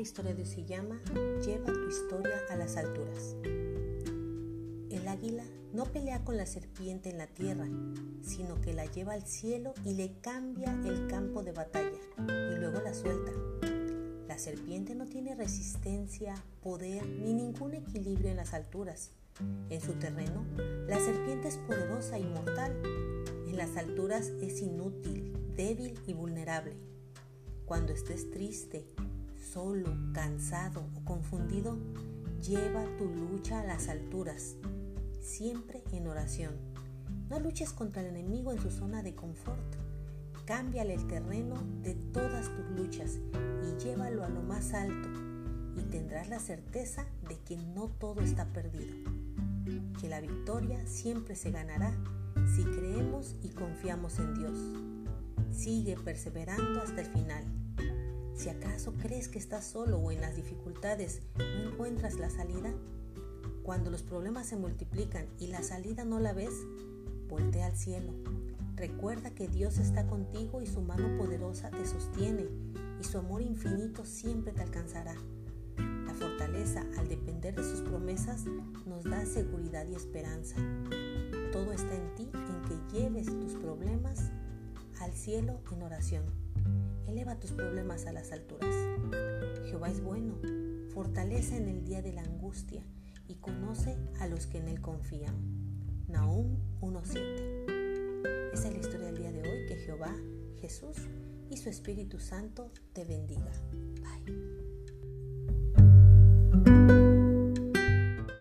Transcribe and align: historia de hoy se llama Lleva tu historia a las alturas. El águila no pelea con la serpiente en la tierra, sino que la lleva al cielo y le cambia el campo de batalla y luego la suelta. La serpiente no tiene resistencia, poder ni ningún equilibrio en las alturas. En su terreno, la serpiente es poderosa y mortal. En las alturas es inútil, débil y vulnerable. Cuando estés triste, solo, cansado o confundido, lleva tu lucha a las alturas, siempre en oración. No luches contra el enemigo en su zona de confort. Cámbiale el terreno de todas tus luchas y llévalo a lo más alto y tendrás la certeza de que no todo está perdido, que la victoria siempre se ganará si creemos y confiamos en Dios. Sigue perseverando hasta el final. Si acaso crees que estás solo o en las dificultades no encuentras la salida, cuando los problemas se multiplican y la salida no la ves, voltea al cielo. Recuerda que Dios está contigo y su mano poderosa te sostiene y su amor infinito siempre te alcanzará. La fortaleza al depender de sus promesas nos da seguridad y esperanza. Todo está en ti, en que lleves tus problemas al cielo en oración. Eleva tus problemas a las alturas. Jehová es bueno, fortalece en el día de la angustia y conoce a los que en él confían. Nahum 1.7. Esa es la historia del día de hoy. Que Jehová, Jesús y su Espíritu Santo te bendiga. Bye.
historia 0.00 0.34
de 0.34 0.42
hoy 0.42 0.48
se 0.48 0.64
llama 0.64 1.00
Lleva 1.44 1.72
tu 1.72 1.88
historia 1.88 2.40
a 2.50 2.56
las 2.56 2.76
alturas. 2.76 3.36
El 4.90 5.08
águila 5.08 5.44
no 5.72 5.84
pelea 5.84 6.24
con 6.24 6.36
la 6.36 6.46
serpiente 6.46 7.10
en 7.10 7.18
la 7.18 7.26
tierra, 7.26 7.66
sino 8.22 8.60
que 8.60 8.74
la 8.74 8.84
lleva 8.86 9.14
al 9.14 9.26
cielo 9.26 9.72
y 9.84 9.94
le 9.94 10.18
cambia 10.20 10.72
el 10.84 11.06
campo 11.06 11.42
de 11.42 11.52
batalla 11.52 11.98
y 12.18 12.58
luego 12.58 12.80
la 12.80 12.92
suelta. 12.92 13.32
La 14.28 14.38
serpiente 14.38 14.94
no 14.94 15.06
tiene 15.06 15.34
resistencia, 15.34 16.34
poder 16.62 17.06
ni 17.06 17.32
ningún 17.32 17.74
equilibrio 17.74 18.30
en 18.30 18.36
las 18.36 18.52
alturas. 18.52 19.12
En 19.70 19.80
su 19.80 19.94
terreno, 19.94 20.44
la 20.86 20.98
serpiente 20.98 21.48
es 21.48 21.56
poderosa 21.58 22.18
y 22.18 22.24
mortal. 22.24 22.80
En 23.46 23.56
las 23.56 23.76
alturas 23.76 24.26
es 24.40 24.60
inútil, 24.60 25.32
débil 25.56 25.98
y 26.06 26.12
vulnerable. 26.12 26.76
Cuando 27.64 27.92
estés 27.92 28.30
triste, 28.30 28.86
solo, 29.52 29.96
cansado 30.12 30.88
o 30.94 31.04
confundido, 31.04 31.78
lleva 32.42 32.84
tu 32.98 33.06
lucha 33.06 33.60
a 33.60 33.64
las 33.64 33.88
alturas, 33.88 34.56
siempre 35.20 35.82
en 35.92 36.06
oración. 36.08 36.54
No 37.28 37.40
luches 37.40 37.72
contra 37.72 38.02
el 38.02 38.08
enemigo 38.08 38.52
en 38.52 38.60
su 38.60 38.70
zona 38.70 39.02
de 39.02 39.14
confort. 39.14 39.76
Cámbiale 40.44 40.94
el 40.94 41.06
terreno 41.06 41.56
de 41.82 41.94
todas 41.94 42.54
tus 42.54 42.70
luchas 42.76 43.18
y 43.64 43.82
llévalo 43.82 44.24
a 44.24 44.28
lo 44.28 44.42
más 44.42 44.74
alto 44.74 45.08
y 45.76 45.82
tendrás 45.82 46.28
la 46.28 46.38
certeza 46.38 47.06
de 47.28 47.38
que 47.40 47.56
no 47.56 47.88
todo 47.88 48.20
está 48.20 48.46
perdido, 48.52 48.94
que 50.00 50.08
la 50.08 50.20
victoria 50.20 50.86
siempre 50.86 51.34
se 51.34 51.50
ganará 51.50 51.92
si 52.54 52.62
creemos 52.64 53.34
y 53.42 53.48
confiamos 53.50 54.18
en 54.18 54.34
Dios. 54.34 54.58
Sigue 55.50 55.96
perseverando 55.96 56.80
hasta 56.80 57.00
el 57.00 57.06
final. 57.08 57.35
Si 58.46 58.50
acaso 58.50 58.94
crees 59.02 59.26
que 59.26 59.40
estás 59.40 59.64
solo 59.64 59.98
o 59.98 60.12
en 60.12 60.20
las 60.20 60.36
dificultades 60.36 61.20
no 61.36 61.68
encuentras 61.68 62.14
la 62.14 62.30
salida, 62.30 62.72
cuando 63.64 63.90
los 63.90 64.04
problemas 64.04 64.46
se 64.46 64.54
multiplican 64.54 65.26
y 65.40 65.48
la 65.48 65.64
salida 65.64 66.04
no 66.04 66.20
la 66.20 66.32
ves, 66.32 66.52
voltea 67.28 67.66
al 67.66 67.76
cielo. 67.76 68.12
Recuerda 68.76 69.30
que 69.30 69.48
Dios 69.48 69.78
está 69.78 70.06
contigo 70.06 70.62
y 70.62 70.68
su 70.68 70.80
mano 70.80 71.18
poderosa 71.18 71.70
te 71.70 71.84
sostiene 71.84 72.46
y 73.00 73.02
su 73.02 73.18
amor 73.18 73.42
infinito 73.42 74.04
siempre 74.06 74.52
te 74.52 74.62
alcanzará. 74.62 75.16
La 76.06 76.14
fortaleza 76.14 76.86
al 76.98 77.08
depender 77.08 77.56
de 77.56 77.64
sus 77.64 77.80
promesas 77.80 78.44
nos 78.86 79.02
da 79.02 79.26
seguridad 79.26 79.88
y 79.88 79.96
esperanza. 79.96 80.54
Todo 81.50 81.72
está 81.72 81.96
en 81.96 82.14
ti, 82.14 82.30
en 82.32 82.62
que 82.62 82.96
lleves 82.96 83.26
tus 83.26 83.54
problemas 83.54 84.30
al 85.00 85.12
cielo 85.14 85.58
en 85.72 85.82
oración. 85.82 86.46
Eleva 87.26 87.40
tus 87.40 87.50
problemas 87.50 88.06
a 88.06 88.12
las 88.12 88.30
alturas. 88.30 88.72
Jehová 89.64 89.90
es 89.90 90.00
bueno, 90.00 90.38
fortalece 90.90 91.56
en 91.56 91.66
el 91.66 91.84
día 91.84 92.00
de 92.00 92.12
la 92.12 92.22
angustia 92.22 92.84
y 93.26 93.34
conoce 93.34 93.96
a 94.20 94.28
los 94.28 94.46
que 94.46 94.58
en 94.58 94.68
él 94.68 94.80
confían. 94.80 95.34
Nahum 96.06 96.56
1.7. 96.80 98.52
Esa 98.52 98.68
es 98.68 98.74
la 98.74 98.78
historia 98.78 99.06
del 99.06 99.18
día 99.18 99.32
de 99.32 99.40
hoy. 99.40 99.66
Que 99.66 99.74
Jehová, 99.74 100.14
Jesús 100.60 100.98
y 101.50 101.56
su 101.56 101.68
Espíritu 101.68 102.20
Santo 102.20 102.70
te 102.92 103.04
bendiga. 103.04 103.50
Bye. 103.72 104.55